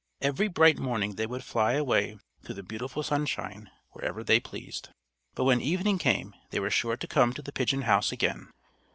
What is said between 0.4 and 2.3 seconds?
bright morning they would fly away